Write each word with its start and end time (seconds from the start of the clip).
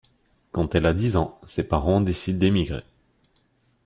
Quand 0.51 0.73
elle 0.73 0.87
a 0.87 0.95
dix 0.95 1.15
ans, 1.15 1.39
ses 1.45 1.63
parents 1.63 2.01
décident 2.01 2.39
d’émigrer. 2.39 2.83